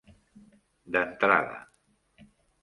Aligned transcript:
D'entrada. 0.95 1.61